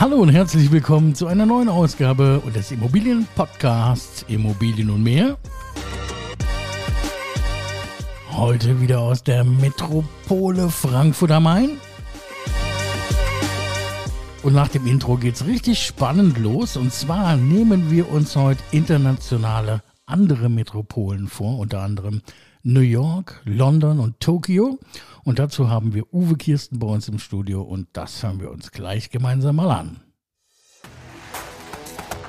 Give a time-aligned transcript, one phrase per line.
[0.00, 5.36] Hallo und herzlich willkommen zu einer neuen Ausgabe des Immobilienpodcasts Immobilien und mehr.
[8.30, 11.70] Heute wieder aus der Metropole Frankfurt am Main.
[14.44, 16.76] Und nach dem Intro geht's richtig spannend los.
[16.76, 22.22] Und zwar nehmen wir uns heute internationale andere Metropolen vor, unter anderem
[22.62, 24.78] New York, London und Tokio.
[25.24, 28.70] Und dazu haben wir Uwe Kirsten bei uns im Studio und das hören wir uns
[28.70, 30.00] gleich gemeinsam mal an.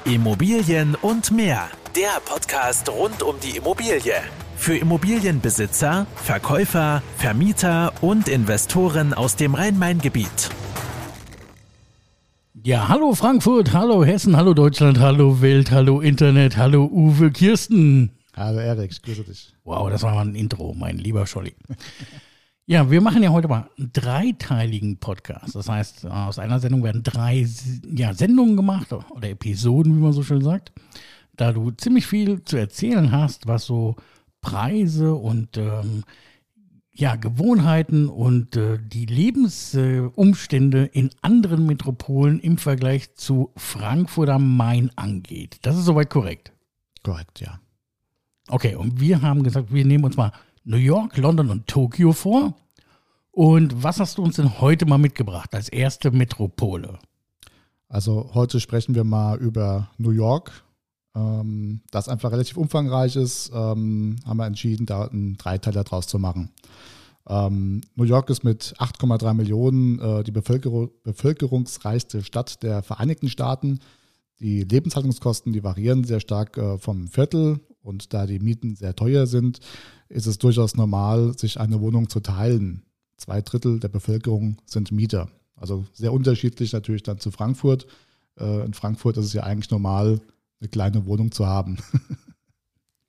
[0.05, 1.69] Immobilien und mehr.
[1.95, 4.15] Der Podcast rund um die Immobilie.
[4.55, 10.49] Für Immobilienbesitzer, Verkäufer, Vermieter und Investoren aus dem Rhein-Main-Gebiet.
[12.63, 18.11] Ja, hallo Frankfurt, hallo Hessen, hallo Deutschland, hallo Welt, hallo Internet, hallo Uwe Kirsten.
[18.35, 19.53] Hallo Erik, grüße dich.
[19.63, 21.55] Wow, das war mal ein Intro, mein lieber Scholli.
[22.65, 25.55] ja, wir machen ja heute mal einen dreiteiligen Podcast.
[25.55, 27.47] Das heißt, aus einer Sendung werden drei
[27.95, 30.73] ja, Sendungen gemacht oder Episoden, wie man so schön sagt.
[31.37, 33.95] Da du ziemlich viel zu erzählen hast, was so
[34.41, 36.03] Preise und ähm,
[36.99, 44.57] ja, Gewohnheiten und äh, die Lebensumstände äh, in anderen Metropolen im Vergleich zu Frankfurt am
[44.57, 45.59] Main angeht.
[45.61, 46.51] Das ist soweit korrekt.
[47.01, 47.59] Korrekt, ja.
[48.49, 50.33] Okay, und wir haben gesagt, wir nehmen uns mal
[50.65, 52.55] New York, London und Tokio vor.
[53.31, 56.99] Und was hast du uns denn heute mal mitgebracht als erste Metropole?
[57.87, 60.51] Also heute sprechen wir mal über New York.
[61.15, 66.19] Ähm, das einfach relativ umfangreich ist, ähm, haben wir entschieden, da einen Dreiteiler draus zu
[66.19, 66.51] machen.
[67.27, 73.79] Ähm, New York ist mit 8,3 Millionen äh, die Bevölkerung, bevölkerungsreichste Stadt der Vereinigten Staaten.
[74.39, 79.27] Die Lebenshaltungskosten, die variieren sehr stark äh, vom Viertel und da die Mieten sehr teuer
[79.27, 79.59] sind,
[80.07, 82.83] ist es durchaus normal, sich eine Wohnung zu teilen.
[83.17, 85.29] Zwei Drittel der Bevölkerung sind Mieter.
[85.55, 87.85] Also sehr unterschiedlich natürlich dann zu Frankfurt.
[88.39, 90.21] Äh, in Frankfurt ist es ja eigentlich normal,
[90.59, 91.77] eine kleine Wohnung zu haben.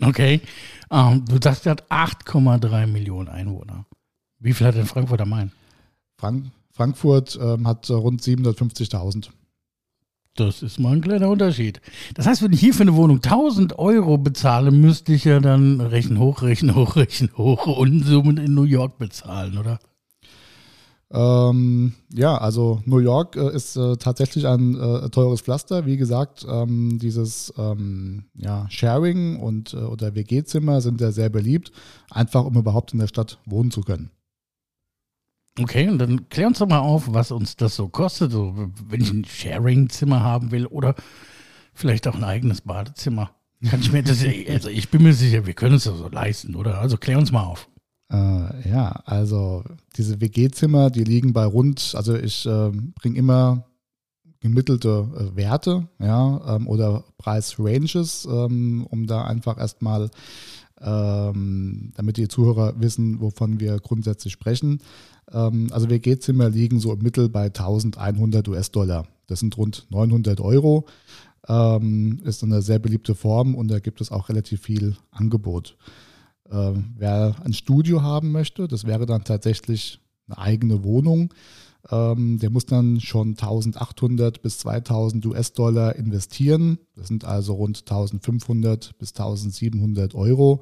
[0.03, 0.41] okay.
[0.89, 3.87] Um, ähm, du sagst, er hat 8,3 Millionen Einwohner.
[4.39, 5.53] Wie viel hat denn Frankfurt am Main?
[6.17, 9.29] Frank Frankfurt ähm, hat rund 750.000.
[10.37, 11.81] Das ist mal ein kleiner Unterschied.
[12.15, 15.81] Das heißt, wenn ich hier für eine Wohnung 1000 Euro bezahle, müsste ich ja dann
[15.81, 19.79] rechnen hoch, rechnen hoch, rechnen hoch und Summen in New York bezahlen, oder?
[21.13, 25.85] Ähm, ja, also New York äh, ist äh, tatsächlich ein äh, teures Pflaster.
[25.85, 31.73] Wie gesagt, ähm, dieses ähm, ja, Sharing und äh, oder WG-Zimmer sind ja sehr beliebt,
[32.11, 34.11] einfach um überhaupt in der Stadt wohnen zu können.
[35.59, 39.01] Okay, und dann klär uns doch mal auf, was uns das so kostet, so, wenn
[39.01, 40.95] ich ein Sharing-Zimmer haben will oder
[41.75, 43.33] vielleicht auch ein eigenes Badezimmer.
[43.69, 46.55] Kann ich mir das, also ich bin mir sicher, wir können es ja so leisten,
[46.55, 46.79] oder?
[46.79, 47.69] Also klär uns mal auf.
[48.11, 49.63] Äh, ja, also
[49.97, 53.65] diese WG-Zimmer, die liegen bei rund, also ich äh, bringe immer
[54.41, 60.11] gemittelte äh, Werte, ja, ähm, oder Preisranges, ähm, um da einfach erstmal,
[60.81, 64.81] ähm, damit die Zuhörer wissen, wovon wir grundsätzlich sprechen.
[65.31, 69.07] Ähm, also WG-Zimmer liegen so im Mittel bei 1100 US-Dollar.
[69.27, 70.87] Das sind rund 900 Euro.
[71.47, 75.77] Ähm, ist eine sehr beliebte Form und da gibt es auch relativ viel Angebot.
[76.51, 81.33] Äh, wer ein Studio haben möchte, das wäre dann tatsächlich eine eigene Wohnung.
[81.91, 86.79] Ähm, der muss dann schon 1800 bis 2000 US-Dollar investieren.
[86.97, 90.61] Das sind also rund 1500 bis 1700 Euro.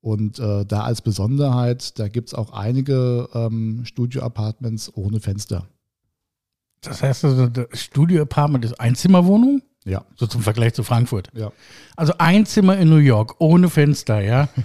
[0.00, 5.66] Und äh, da als Besonderheit, da gibt es auch einige ähm, Studio-Apartments ohne Fenster.
[6.80, 9.62] Das heißt also, das Studio-Apartment ist Einzimmerwohnung?
[9.84, 10.04] Ja.
[10.14, 11.30] So zum Vergleich zu Frankfurt.
[11.34, 11.50] Ja.
[11.96, 14.48] Also ein Zimmer in New York ohne Fenster, ja.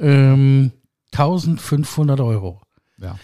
[0.00, 0.72] ähm,
[1.12, 2.60] 1500 Euro.
[2.98, 3.18] Ja.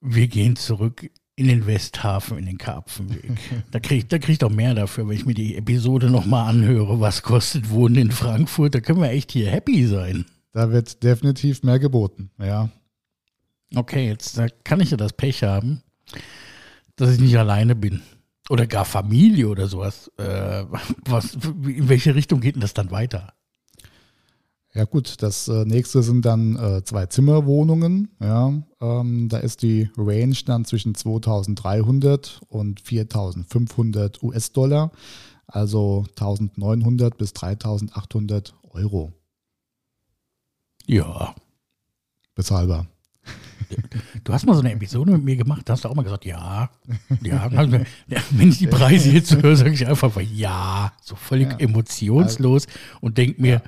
[0.00, 3.38] Wir gehen zurück in den Westhafen, in den Karpfenweg.
[3.70, 6.50] da kriege ich, da krieg ich doch mehr dafür, wenn ich mir die Episode nochmal
[6.50, 7.00] anhöre.
[7.00, 8.74] Was kostet Wohnen in Frankfurt?
[8.74, 10.26] Da können wir echt hier happy sein.
[10.52, 12.68] Da wird definitiv mehr geboten, ja.
[13.74, 15.82] Okay, jetzt da kann ich ja das Pech haben,
[16.96, 18.02] dass ich nicht alleine bin
[18.50, 20.10] oder gar Familie oder sowas.
[20.18, 20.64] Äh,
[21.06, 23.32] was, in welche Richtung geht denn das dann weiter?
[24.74, 28.08] Ja gut, das äh, nächste sind dann äh, zwei Zimmerwohnungen.
[28.20, 34.90] Ja, ähm, da ist die Range dann zwischen 2.300 und 4.500 US-Dollar,
[35.46, 39.12] also 1.900 bis 3.800 Euro.
[40.86, 41.34] Ja.
[42.34, 42.86] Bezahlbar.
[44.24, 46.24] Du hast mal so eine Episode mit mir gemacht, da hast du auch mal gesagt,
[46.24, 46.70] ja,
[47.22, 47.50] ja.
[48.30, 51.58] Wenn ich die Preise jetzt höre, sage ich einfach ja, so völlig ja.
[51.58, 52.66] emotionslos
[53.00, 53.62] und denke mir, ja.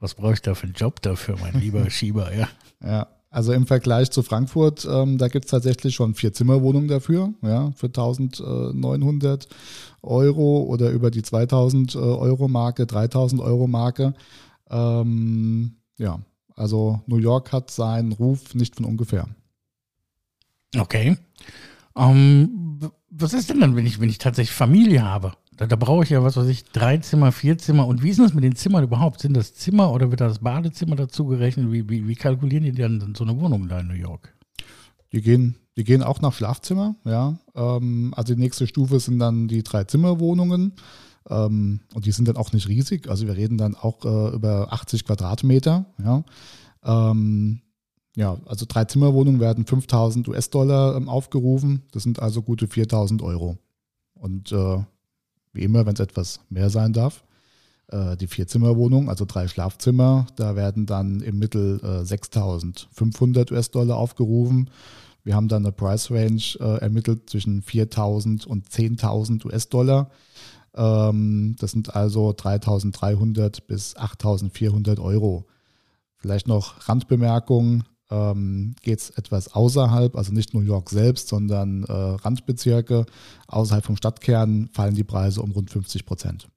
[0.00, 2.48] Was brauche ich da für einen Job dafür, mein lieber Schieber, ja.
[2.84, 7.32] Ja, Also im Vergleich zu Frankfurt, ähm, da gibt es tatsächlich schon vier Zimmerwohnungen dafür,
[7.42, 9.48] ja, für 1900
[10.02, 14.14] Euro oder über die 2000 äh, Euro Marke, 3000 Euro Marke.
[14.70, 16.20] Ähm, ja,
[16.54, 19.26] also New York hat seinen Ruf nicht von ungefähr.
[20.76, 21.16] Okay.
[21.94, 25.32] Um, ähm, was ist denn dann, wenn ich, wenn ich tatsächlich Familie habe?
[25.58, 27.86] Da, da brauche ich ja, was weiß ich, drei Zimmer, vier Zimmer.
[27.86, 29.20] Und wie ist das mit den Zimmern überhaupt?
[29.20, 31.72] Sind das Zimmer oder wird das Badezimmer dazu gerechnet?
[31.72, 34.32] Wie, wie, wie kalkulieren die dann so eine Wohnung da in New York?
[35.12, 37.38] Die gehen, die gehen auch nach Schlafzimmer, ja.
[37.56, 40.74] Ähm, also die nächste Stufe sind dann die drei Zimmerwohnungen.
[41.28, 43.08] Ähm, und die sind dann auch nicht riesig.
[43.08, 46.22] Also wir reden dann auch äh, über 80 Quadratmeter, ja.
[46.84, 47.62] Ähm,
[48.14, 51.82] ja, also drei Zimmerwohnungen werden 5000 US-Dollar ähm, aufgerufen.
[51.90, 53.58] Das sind also gute 4000 Euro.
[54.14, 54.84] Und äh,
[55.58, 57.24] wie immer, wenn es etwas mehr sein darf.
[57.88, 64.70] Äh, die Vierzimmerwohnung, also drei Schlafzimmer, da werden dann im Mittel äh, 6.500 US-Dollar aufgerufen.
[65.24, 70.10] Wir haben dann eine Price Range äh, ermittelt zwischen 4.000 und 10.000 US-Dollar.
[70.74, 75.46] Ähm, das sind also 3.300 bis 8.400 Euro.
[76.16, 81.92] Vielleicht noch Randbemerkung, ähm, geht es etwas außerhalb, also nicht New York selbst, sondern äh,
[81.92, 83.06] Randbezirke
[83.46, 86.48] außerhalb vom Stadtkern fallen die Preise um rund 50 Prozent.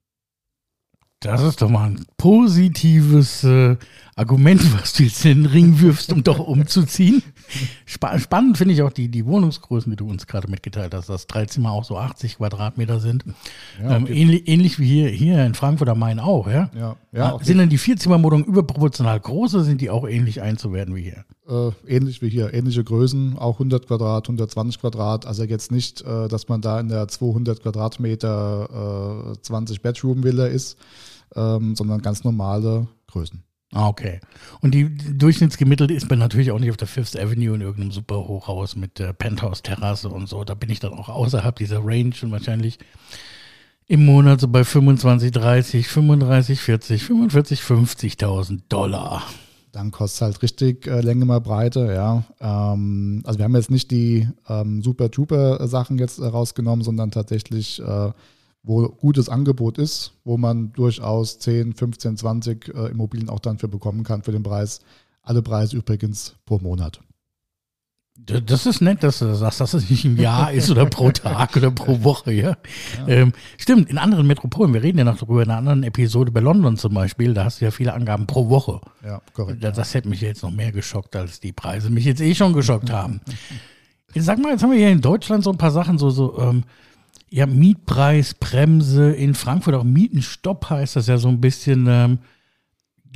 [1.22, 3.76] Das ist doch mal ein positives äh,
[4.16, 7.22] Argument, was du jetzt in den Ring wirfst, um doch umzuziehen.
[7.86, 11.28] Sp spannend finde ich auch die, die Wohnungsgrößen, die du uns gerade mitgeteilt hast, dass
[11.28, 13.24] drei Zimmer auch so 80 Quadratmeter sind.
[13.80, 16.70] Ja, ähm, ähnlich, ähnlich, wie hier, hier in Frankfurt am Main auch, ja?
[16.74, 21.02] Ja, ja Sind dann die Vierzimmerwohnungen überproportional groß oder sind die auch ähnlich einzuwerten wie
[21.02, 21.24] hier?
[21.48, 25.26] Äh, ähnlich wie hier, ähnliche Größen, auch 100 Quadrat, 120 Quadrat.
[25.26, 30.46] Also jetzt nicht, äh, dass man da in der 200 Quadratmeter äh, 20 Bedroom Villa
[30.46, 30.78] ist
[31.34, 33.42] ähm, sondern ganz normale Größen.
[33.74, 34.20] Ah, okay.
[34.60, 38.16] Und die durchschnittsgemittelte ist man natürlich auch nicht auf der Fifth Avenue in irgendeinem super
[38.16, 40.44] Hochhaus mit äh, Penthouse-Terrasse und so.
[40.44, 42.78] Da bin ich dann auch außerhalb dieser Range und wahrscheinlich
[43.86, 49.22] im Monat so bei 25, 30, 35, 40, 45, 50.000 Dollar.
[49.72, 52.24] Dann kostet halt richtig äh, Länge mal Breite, ja.
[52.40, 57.10] Ähm, also wir haben jetzt nicht die ähm, super duper Sachen jetzt äh, rausgenommen, sondern
[57.10, 58.12] tatsächlich äh,
[58.62, 63.68] wo gutes Angebot ist, wo man durchaus 10, 15, 20 äh, Immobilien auch dann für
[63.68, 64.80] bekommen kann für den Preis.
[65.22, 67.00] Alle Preise übrigens pro Monat.
[68.14, 71.10] Das ist nett, dass du das sagst, dass es nicht im Jahr ist oder pro
[71.12, 72.56] Tag oder pro Woche, ja.
[72.98, 73.08] ja.
[73.08, 76.40] Ähm, stimmt, in anderen Metropolen, wir reden ja noch darüber in einer anderen Episode bei
[76.40, 78.80] London zum Beispiel, da hast du ja viele Angaben pro Woche.
[79.04, 79.64] Ja, korrekt.
[79.64, 82.52] Das, das hätte mich jetzt noch mehr geschockt, als die Preise mich jetzt eh schon
[82.52, 83.20] geschockt haben.
[84.14, 86.38] Ich sag mal, jetzt haben wir hier in Deutschland so ein paar Sachen, so, so
[86.38, 86.64] ähm,
[87.30, 91.86] ja, Mietpreisbremse in Frankfurt, auch Mietenstopp heißt das ja so ein bisschen.
[91.88, 92.18] Ähm,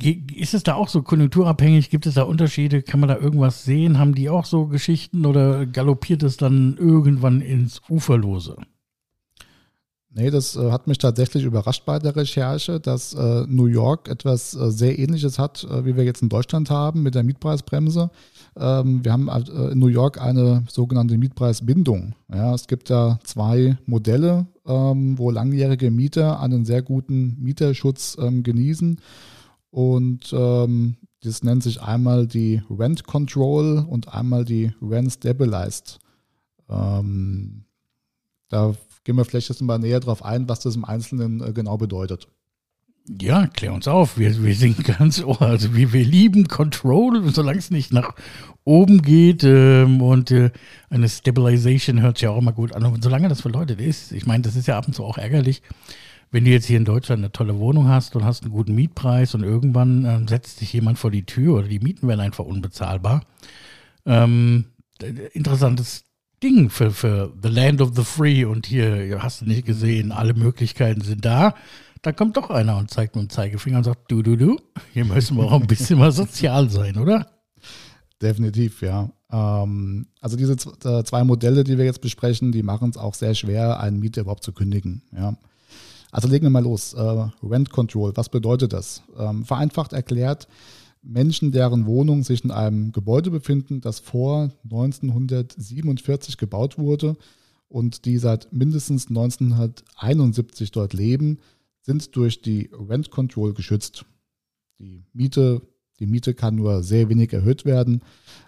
[0.01, 1.89] ist es da auch so konjunkturabhängig?
[1.89, 2.81] Gibt es da Unterschiede?
[2.81, 3.97] Kann man da irgendwas sehen?
[3.97, 8.57] Haben die auch so Geschichten oder galoppiert es dann irgendwann ins Uferlose?
[10.17, 14.55] Nee, das äh, hat mich tatsächlich überrascht bei der Recherche, dass äh, New York etwas
[14.55, 18.09] äh, sehr Ähnliches hat, äh, wie wir jetzt in Deutschland haben mit der Mietpreisbremse.
[18.55, 22.15] Ähm, wir haben äh, in New York eine sogenannte Mietpreisbindung.
[22.33, 28.41] Ja, es gibt da zwei Modelle, ähm, wo langjährige Mieter einen sehr guten Mieterschutz ähm,
[28.41, 28.99] genießen.
[29.69, 35.99] Und ähm, das nennt sich einmal die Rent Control und einmal die Rent Stabilized.
[36.69, 37.65] Ähm,
[38.49, 41.77] da gehen wir vielleicht jetzt mal näher drauf ein, was das im Einzelnen äh, genau
[41.77, 42.27] bedeutet.
[43.21, 44.17] Ja, klär uns auf.
[44.17, 45.41] Wir, wir sind ganz ohr.
[45.41, 48.13] Also wir, wir lieben Control, solange es nicht nach
[48.63, 49.43] oben geht.
[49.43, 50.51] Ähm, und äh,
[50.89, 52.85] eine Stabilization hört sich ja auch immer gut an.
[52.85, 55.61] Und solange das verläutet ist, ich meine, das ist ja ab und zu auch ärgerlich,
[56.31, 59.33] wenn du jetzt hier in Deutschland eine tolle Wohnung hast und hast einen guten Mietpreis
[59.35, 63.23] und irgendwann äh, setzt sich jemand vor die Tür oder die Mieten werden einfach unbezahlbar.
[64.05, 64.65] Ähm,
[65.33, 66.05] interessantes
[66.43, 70.33] Ding für, für The Land of the Free und hier, hast du nicht gesehen, alle
[70.33, 71.55] Möglichkeiten sind da.
[72.03, 74.57] Da kommt doch einer und zeigt mit dem Zeigefinger und sagt, du, du, du,
[74.93, 77.27] hier müssen wir auch ein bisschen mal sozial sein, oder?
[78.21, 79.11] Definitiv, ja.
[79.31, 83.33] Ähm, also diese äh, zwei Modelle, die wir jetzt besprechen, die machen es auch sehr
[83.33, 85.03] schwer, einen Mieter überhaupt zu kündigen.
[85.11, 85.35] Ja.
[86.11, 86.93] Also legen wir mal los.
[86.93, 89.03] Äh, Rent Control, was bedeutet das?
[89.17, 90.47] Ähm, vereinfacht erklärt,
[91.01, 97.15] Menschen, deren Wohnungen sich in einem Gebäude befinden, das vor 1947 gebaut wurde
[97.69, 101.39] und die seit mindestens 1971 dort leben,
[101.81, 104.05] sind durch die Rent Control geschützt.
[104.79, 105.61] Die Miete,
[105.99, 108.01] die Miete kann nur sehr wenig erhöht werden.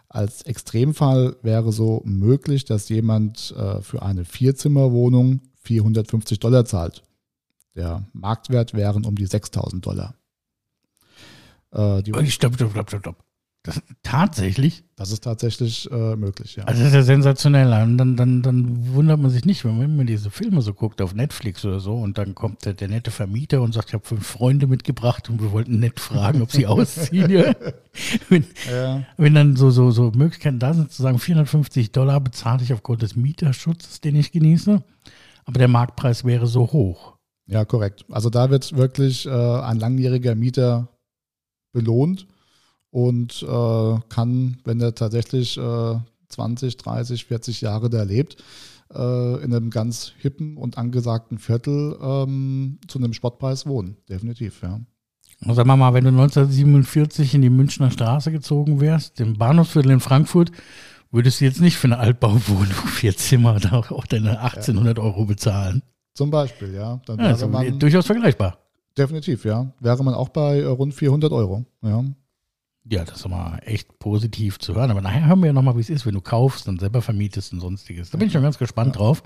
[0.09, 7.03] Als Extremfall wäre so möglich, dass jemand äh, für eine Vierzimmerwohnung 450 Dollar zahlt.
[7.75, 10.15] Der Marktwert wären um die 6000 Dollar.
[11.71, 13.29] Äh, die stopp, stopp, stopp, stopp.
[13.63, 14.85] Das, tatsächlich?
[14.95, 16.63] Das ist tatsächlich äh, möglich, ja.
[16.63, 17.71] Also das ist ja sensationell.
[17.83, 21.13] Und dann, dann, dann wundert man sich nicht, wenn man diese Filme so guckt auf
[21.13, 24.25] Netflix oder so und dann kommt der, der nette Vermieter und sagt, ich habe fünf
[24.25, 27.29] Freunde mitgebracht und wir wollten nett fragen, ob sie ausziehen.
[27.29, 27.53] Ja.
[28.29, 29.03] Wenn, ja.
[29.17, 33.01] wenn dann so, so, so Möglichkeiten da sind, zu sagen, 450 Dollar bezahle ich aufgrund
[33.01, 34.81] des Mieterschutzes, den ich genieße,
[35.43, 37.18] aber der Marktpreis wäre so hoch.
[37.49, 38.05] Ja, korrekt.
[38.09, 40.87] Also da wird wirklich äh, ein langjähriger Mieter
[41.71, 42.27] belohnt
[42.91, 45.95] und äh, kann, wenn er tatsächlich äh,
[46.29, 48.37] 20, 30, 40 Jahre da lebt,
[48.93, 53.97] äh, in einem ganz hippen und angesagten Viertel ähm, zu einem Spottpreis wohnen.
[54.07, 54.79] Definitiv, ja.
[55.45, 59.91] Und sagen wir mal, wenn du 1947 in die Münchner Straße gezogen wärst, im Bahnhofsviertel
[59.91, 60.51] in Frankfurt,
[61.11, 65.03] würdest du jetzt nicht für eine Altbauwohnung vier Zimmer da auch deine 1800 ja.
[65.03, 65.81] Euro bezahlen.
[66.13, 66.99] Zum Beispiel, ja.
[67.05, 68.57] Dann ja, wäre man, durchaus vergleichbar.
[68.97, 69.71] Definitiv, ja.
[69.79, 72.03] Wäre man auch bei rund 400 Euro, ja.
[72.91, 74.89] Ja, das ist mal echt positiv zu hören.
[74.89, 77.53] Aber nachher hören wir ja nochmal, wie es ist, wenn du kaufst und selber vermietest
[77.53, 78.09] und sonstiges.
[78.09, 78.99] Da bin ich schon ganz gespannt ja.
[78.99, 79.21] drauf.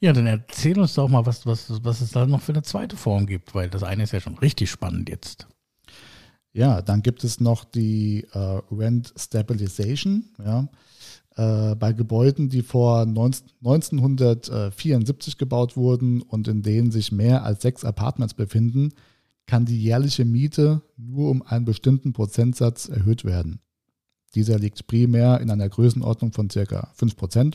[0.00, 2.96] Ja, dann erzähl uns doch mal, was, was, was es da noch für eine zweite
[2.96, 5.46] Form gibt, weil das eine ist ja schon richtig spannend jetzt.
[6.52, 10.24] Ja, dann gibt es noch die äh, Rent Stabilization.
[10.44, 10.68] Ja.
[11.40, 17.62] Äh, bei Gebäuden, die vor 19, 1974 gebaut wurden und in denen sich mehr als
[17.62, 18.90] sechs Apartments befinden,
[19.46, 23.60] kann die jährliche Miete nur um einen bestimmten Prozentsatz erhöht werden.
[24.34, 26.92] Dieser liegt primär in einer Größenordnung von ca.
[26.94, 27.54] 5%.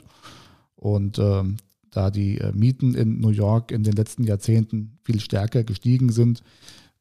[0.76, 1.44] Und äh,
[1.92, 6.42] da die äh, Mieten in New York in den letzten Jahrzehnten viel stärker gestiegen sind,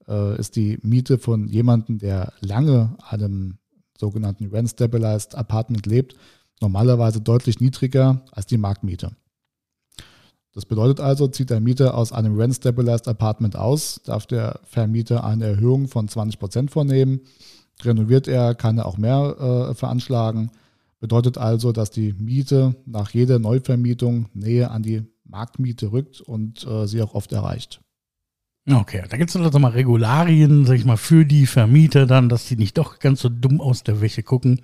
[0.06, 3.56] äh, ist die Miete von jemandem, der lange einem
[3.96, 6.14] sogenannten Rent Stabilized Apartment lebt,
[6.64, 9.12] normalerweise deutlich niedriger als die Marktmiete.
[10.54, 15.47] Das bedeutet also, zieht der Mieter aus einem Rent-Stabilized Apartment aus, darf der Vermieter eine
[15.47, 17.21] Erhöhung von 20 Prozent vornehmen.
[17.83, 20.52] Renoviert er, kann er auch mehr äh, veranschlagen.
[21.00, 26.87] Bedeutet also, dass die Miete nach jeder Neuvermietung näher an die Marktmiete rückt und äh,
[26.87, 27.80] sie auch oft erreicht.
[28.71, 32.47] Okay, da gibt es also mal Regularien, sag ich mal, für die Vermieter dann, dass
[32.47, 34.61] sie nicht doch ganz so dumm aus der Wäsche gucken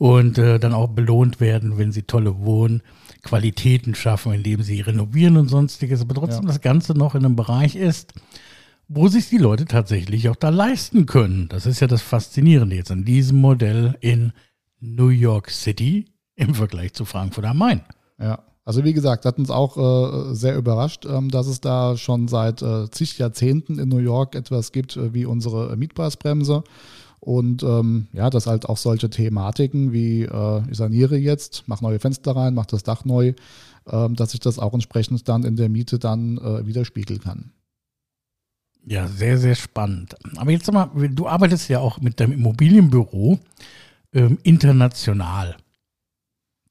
[0.00, 5.48] und äh, dann auch belohnt werden, wenn sie tolle Wohnqualitäten schaffen, indem sie renovieren und
[5.48, 6.48] sonstiges, aber trotzdem ja.
[6.48, 8.14] das Ganze noch in einem Bereich ist,
[8.88, 11.48] wo sich die Leute tatsächlich auch da leisten können.
[11.50, 14.32] Das ist ja das Faszinierende jetzt an diesem Modell in
[14.80, 17.82] New York City im Vergleich zu Frankfurt am Main.
[18.18, 22.26] Ja, also wie gesagt, hat uns auch äh, sehr überrascht, ähm, dass es da schon
[22.26, 26.64] seit äh, zig Jahrzehnten in New York etwas gibt äh, wie unsere Mietpreisbremse.
[27.20, 31.98] Und ähm, ja, dass halt auch solche Thematiken wie äh, ich saniere jetzt, mache neue
[31.98, 33.34] Fenster rein, mache das Dach neu,
[33.90, 37.52] ähm, dass sich das auch entsprechend dann in der Miete dann äh, widerspiegeln kann.
[38.86, 40.16] Ja, sehr, sehr spannend.
[40.36, 43.38] Aber jetzt sag mal, du arbeitest ja auch mit deinem Immobilienbüro
[44.14, 45.56] ähm, international.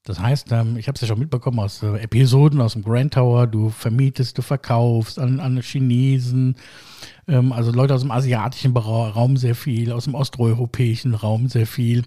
[0.04, 3.14] Das heißt, ähm, ich habe es ja schon mitbekommen aus äh, Episoden aus dem Grand
[3.14, 6.56] Tower, du vermietest, du verkaufst an, an Chinesen,
[7.28, 12.04] ähm, also Leute aus dem asiatischen Raum sehr viel, aus dem osteuropäischen Raum sehr viel.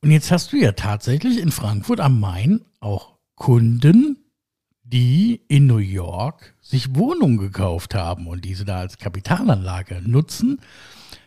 [0.00, 4.16] Und jetzt hast du ja tatsächlich in Frankfurt am Main auch Kunden,
[4.82, 10.60] die in New York sich Wohnungen gekauft haben und diese da als Kapitalanlage nutzen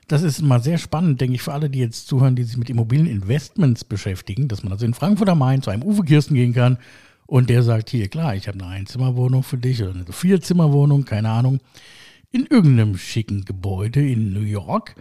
[0.08, 2.70] das ist mal sehr spannend, denke ich, für alle, die jetzt zuhören, die sich mit
[2.70, 6.78] Immobilieninvestments beschäftigen, dass man also in Frankfurt am Main zu einem Uwe Kirsten gehen kann
[7.26, 11.30] und der sagt, hier, klar, ich habe eine Einzimmerwohnung für dich oder eine Vierzimmerwohnung, keine
[11.30, 11.60] Ahnung,
[12.32, 14.96] in irgendeinem schicken Gebäude in New York.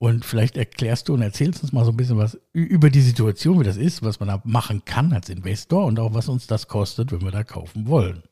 [0.00, 3.58] Und vielleicht erklärst du und erzählst uns mal so ein bisschen was über die Situation,
[3.58, 6.68] wie das ist, was man da machen kann als Investor und auch was uns das
[6.68, 8.22] kostet, wenn wir da kaufen wollen.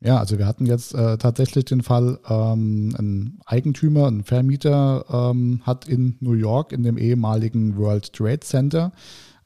[0.00, 5.60] Ja, also wir hatten jetzt äh, tatsächlich den Fall, ähm, ein Eigentümer, ein Vermieter ähm,
[5.64, 8.92] hat in New York in dem ehemaligen World Trade Center,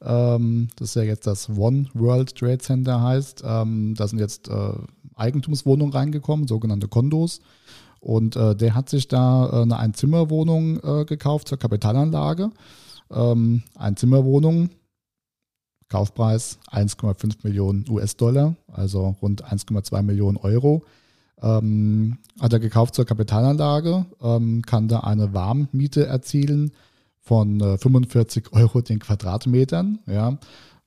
[0.03, 4.73] ähm, das ja jetzt das One World Trade Center heißt, ähm, da sind jetzt äh,
[5.15, 7.41] Eigentumswohnungen reingekommen, sogenannte Kondos.
[7.99, 12.51] Und äh, der hat sich da äh, eine Einzimmerwohnung äh, gekauft zur Kapitalanlage.
[13.09, 14.69] Ähm, Einzimmerwohnung,
[15.93, 20.83] Kaufpreis 1,5 Millionen US-Dollar, also rund 1,2 Millionen Euro.
[21.39, 26.71] Ähm, hat er gekauft zur Kapitalanlage, ähm, kann da eine Warmmiete erzielen
[27.19, 29.99] von äh, 45 Euro den Quadratmetern.
[30.07, 30.39] Ja,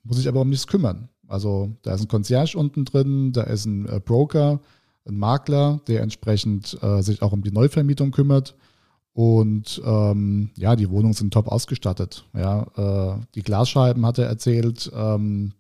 [0.03, 1.09] muss sich aber um nichts kümmern.
[1.29, 4.59] Also da ist ein Concierge unten drin, da ist ein äh, Broker,
[5.07, 8.57] ein Makler, der entsprechend äh, sich auch um die Neuvermietung kümmert.
[9.17, 12.27] Und ähm, ja, die Wohnungen sind top ausgestattet.
[12.35, 14.93] Ja, äh, die Glasscheiben hat er erzählt.
[14.95, 15.55] Ähm,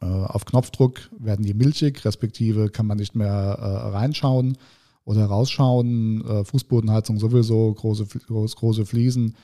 [0.00, 4.56] äh, auf Knopfdruck werden die milchig, respektive kann man nicht mehr äh, reinschauen
[5.04, 6.26] oder rausschauen.
[6.26, 9.36] Äh, Fußbodenheizung sowieso, große, groß, große Fliesen.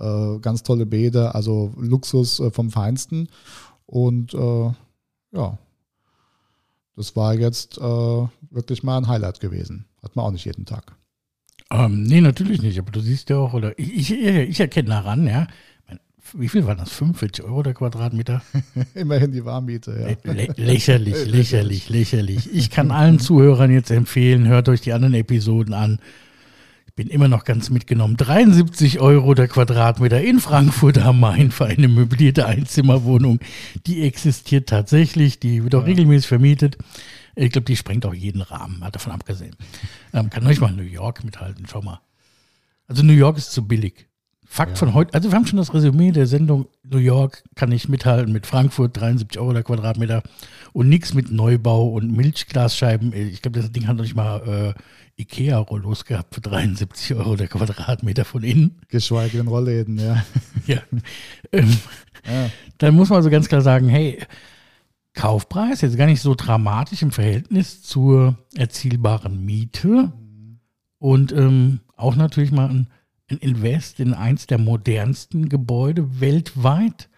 [0.00, 3.28] äh, ganz tolle Bäder, also Luxus äh, vom Feinsten.
[3.86, 5.58] Und ja,
[6.96, 9.84] das war jetzt wirklich mal ein Highlight gewesen.
[10.02, 10.96] Hat man auch nicht jeden Tag.
[11.72, 12.78] Ähm, nee, natürlich nicht.
[12.78, 15.46] Aber du siehst ja auch, oder ich, ich, ich erkenne daran, ja.
[16.34, 16.92] Wie viel waren das?
[16.92, 18.42] 45 Euro der Quadratmeter?
[18.94, 20.32] Immerhin die Warmmiete, ja.
[20.32, 22.54] Lä lächerlich, lächerlich, lächerlich.
[22.54, 25.98] Ich kann allen Zuhörern jetzt empfehlen, hört euch die anderen Episoden an.
[26.86, 28.16] Ich bin immer noch ganz mitgenommen.
[28.16, 33.40] 73 Euro der Quadratmeter in Frankfurt am Main für eine möblierte Einzimmerwohnung.
[33.86, 35.86] Die existiert tatsächlich, die wird auch ja.
[35.86, 36.76] regelmäßig vermietet.
[37.34, 39.56] Ich glaube, die sprengt auch jeden Rahmen, mal davon abgesehen.
[40.12, 42.00] Ähm, kann euch mal New York mithalten, schau mal.
[42.86, 44.06] Also New York ist zu billig.
[44.44, 44.76] Fakt ja.
[44.76, 48.34] von heute, also wir haben schon das Resümee der Sendung New York kann nicht mithalten
[48.34, 50.22] mit Frankfurt, 73 Euro der Quadratmeter
[50.74, 53.14] und nichts mit Neubau und Milchglasscheiben.
[53.14, 57.48] Ich glaube, das Ding hat noch nicht mal äh, Ikea-Rollos gehabt für 73 Euro der
[57.48, 58.80] Quadratmeter von innen.
[58.88, 60.22] Geschweige denn Rollläden, ja.
[60.66, 60.82] ja.
[61.50, 61.76] Ähm,
[62.26, 62.50] ja.
[62.76, 64.18] Dann muss man also ganz klar sagen, hey,
[65.14, 70.12] Kaufpreis jetzt gar nicht so dramatisch im Verhältnis zur erzielbaren Miete
[70.98, 72.88] und ähm, auch natürlich mal ein
[73.32, 77.08] ein Invest in eins der modernsten Gebäude weltweit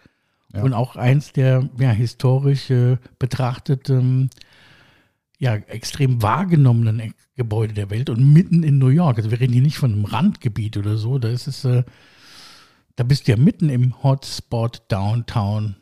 [0.53, 0.63] ja.
[0.63, 4.29] und auch eins der ja, historisch äh, betrachteten,
[5.37, 9.17] ja, extrem wahrgenommenen Gebäude der Welt und mitten in New York.
[9.17, 11.83] Also wir reden hier nicht von einem Randgebiet oder so, da ist es, äh,
[12.95, 15.75] da bist du ja mitten im Hotspot Downtown.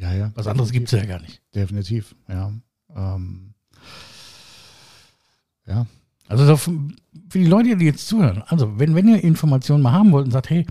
[0.00, 0.32] Ja, ja.
[0.34, 1.42] Was anderes gibt es ja gar nicht.
[1.54, 2.52] Definitiv, ja.
[2.96, 3.54] Ähm,
[5.66, 5.86] ja,
[6.26, 6.70] also für
[7.34, 10.50] die Leute, die jetzt zuhören, also wenn, wenn ihr Informationen mal haben wollt und sagt,
[10.50, 10.66] hey,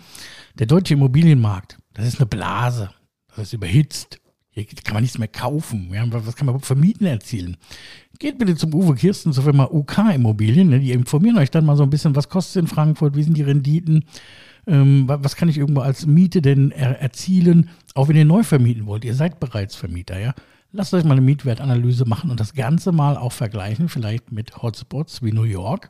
[0.57, 2.89] der deutsche Immobilienmarkt, das ist eine Blase,
[3.27, 4.19] das ist überhitzt,
[4.51, 7.57] hier kann man nichts mehr kaufen, ja, was kann man überhaupt vermieten erzielen?
[8.19, 11.77] Geht bitte zum Uwe Kirsten zur Firma UK Immobilien, ne, die informieren euch dann mal
[11.77, 14.05] so ein bisschen, was kostet es in Frankfurt, wie sind die Renditen,
[14.69, 18.85] ähm, was kann ich irgendwo als Miete denn er erzielen, auch wenn ihr neu vermieten
[18.85, 20.33] wollt, ihr seid bereits Vermieter, ja.
[20.71, 25.23] Lasst euch mal eine Mietwertanalyse machen und das Ganze mal auch vergleichen, vielleicht mit Hotspots
[25.23, 25.89] wie New York,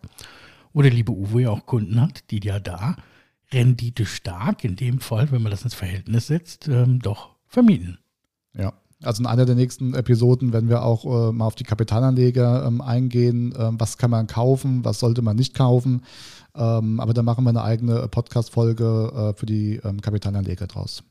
[0.72, 2.96] wo der liebe Uwe ja auch Kunden hat, die ja da
[3.52, 7.98] Rendite stark, in dem Fall, wenn man das ins Verhältnis setzt, ähm, doch vermieten.
[8.54, 12.66] Ja, also in einer der nächsten Episoden werden wir auch äh, mal auf die Kapitalanleger
[12.66, 13.54] ähm, eingehen.
[13.58, 16.04] Ähm, was kann man kaufen, was sollte man nicht kaufen.
[16.56, 21.04] Ähm, aber da machen wir eine eigene Podcast-Folge äh, für die ähm, Kapitalanleger draus.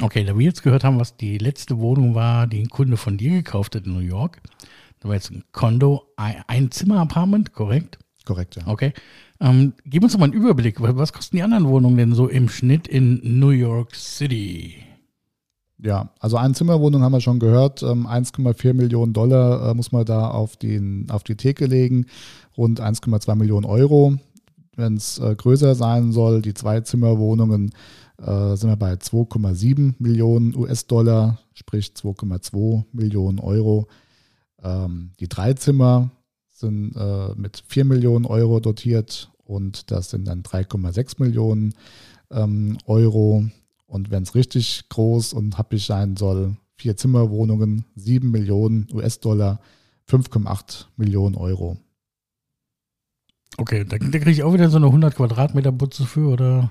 [0.00, 3.18] Okay, da wir jetzt gehört haben, was die letzte Wohnung war, die ein Kunde von
[3.18, 4.40] dir gekauft hat in New York,
[5.00, 7.98] da war jetzt ein Kondo, ein Zimmer-Apartment, korrekt?
[8.24, 8.66] Korrekt, ja.
[8.66, 8.92] Okay.
[9.40, 10.76] Ähm, gib uns doch mal einen Überblick.
[10.80, 14.76] Was kosten die anderen Wohnungen denn so im Schnitt in New York City?
[15.82, 17.82] Ja, also eine Zimmerwohnung haben wir schon gehört.
[17.82, 22.06] 1,4 ähm, Millionen Dollar äh, muss man da auf, den, auf die Theke legen.
[22.56, 24.18] Rund 1,2 Millionen Euro.
[24.80, 27.70] Wenn es äh, größer sein soll, die Zwei-Zimmerwohnungen
[28.16, 33.88] äh, sind wir bei 2,7 Millionen US-Dollar, sprich 2,2 Millionen Euro.
[34.62, 36.10] Ähm, die Dreizimmer
[36.50, 41.74] sind äh, mit 4 Millionen Euro dotiert und das sind dann 3,6 Millionen
[42.30, 43.44] ähm, Euro.
[43.86, 49.60] Und wenn es richtig groß und happig sein soll, vier Zimmerwohnungen, 7 Millionen US-Dollar,
[50.08, 51.76] 5,8 Millionen Euro.
[53.60, 56.70] Okay, da, da kriege ich auch wieder so eine 100 Quadratmeter Butze für, oder?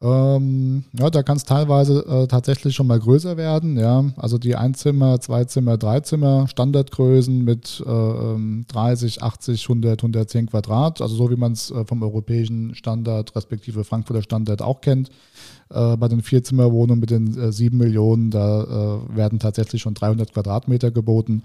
[0.00, 3.76] Ähm, ja, da kann es teilweise äh, tatsächlich schon mal größer werden.
[3.76, 11.02] Ja, also die Einzimmer, Zweizimmer, Dreizimmer Standardgrößen mit äh, 30, 80, 100, 110 Quadrat.
[11.02, 15.10] Also so wie man es äh, vom europäischen Standard respektive Frankfurter Standard auch kennt.
[15.68, 20.32] Äh, bei den Vierzimmerwohnungen mit den äh, 7 Millionen, da äh, werden tatsächlich schon 300
[20.32, 21.42] Quadratmeter geboten.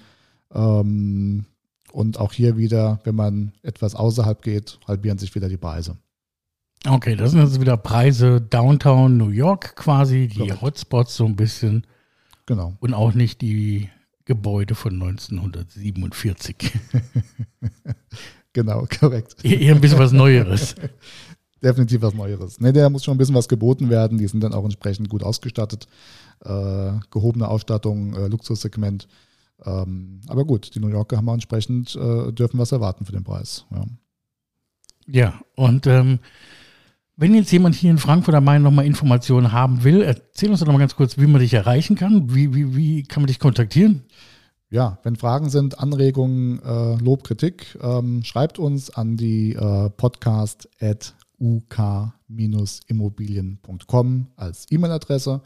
[0.54, 1.46] Ähm,
[1.92, 5.98] und auch hier wieder, wenn man etwas außerhalb geht, halbieren sich wieder die Preise.
[6.88, 10.62] Okay, das sind jetzt wieder Preise Downtown New York quasi, die korrekt.
[10.62, 11.86] Hotspots so ein bisschen.
[12.48, 12.76] Genau.
[12.80, 13.90] Und auch nicht die
[14.26, 16.56] Gebäude von 1947.
[18.54, 19.46] genau, korrekt.
[19.46, 20.76] Eher ein bisschen was Neueres.
[21.64, 22.60] Definitiv was Neueres.
[22.60, 24.18] Ne, der muss schon ein bisschen was geboten werden.
[24.18, 25.88] Die sind dann auch entsprechend gut ausgestattet.
[26.44, 29.08] Äh, gehobene Ausstattung, äh, Luxussegment.
[29.66, 33.24] Ähm, aber gut, die New Yorker haben auch entsprechend, äh, dürfen was erwarten für den
[33.24, 33.66] Preis.
[33.72, 33.86] Ja,
[35.08, 36.20] ja und ähm,
[37.18, 40.66] wenn jetzt jemand hier in Frankfurt am Main nochmal Informationen haben will, erzähl uns doch
[40.66, 42.34] nochmal ganz kurz, wie man dich erreichen kann.
[42.34, 44.04] Wie, wie, wie kann man dich kontaktieren?
[44.72, 50.70] Ja, wenn Fragen sind, Anregungen, äh, Lob, Kritik, ähm, schreibt uns an die äh, podcast
[50.80, 55.42] at uk-immobilien.com als E-Mail-Adresse.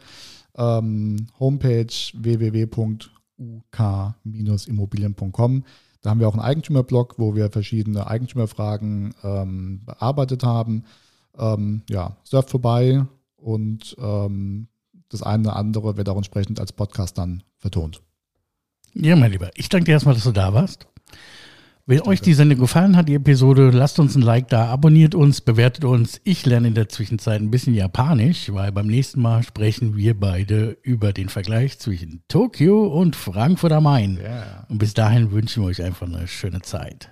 [0.55, 1.87] Ähm, Homepage
[3.37, 5.63] www.uk-immobilien.com.
[6.01, 10.83] Da haben wir auch einen Eigentümerblog, wo wir verschiedene Eigentümerfragen ähm, bearbeitet haben.
[11.37, 14.67] ähm, ja, surft vorbei und ähm,
[15.09, 18.01] das eine oder andere wird auch entsprechend als Podcast dann vertont.
[18.93, 20.87] Ja, mein Lieber, ich danke dir erstmal, dass du da warst.
[21.87, 25.41] Wenn euch die Sendung gefallen hat, die Episode, lasst uns ein Like da, abonniert uns,
[25.41, 26.19] bewertet uns.
[26.23, 30.79] Ich lerne in der Zwischenzeit ein bisschen Japanisch, weil beim nächsten Mal sprechen wir beide
[30.81, 34.19] über den Vergleich zwischen Tokio und Frankfurt am Main.
[34.19, 34.65] Ja.
[34.67, 37.11] Und bis dahin wünschen wir euch einfach eine schöne Zeit.